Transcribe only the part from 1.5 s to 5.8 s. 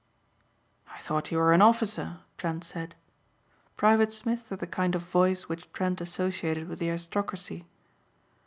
an officer," Trent said. Private Smith had the kind of voice which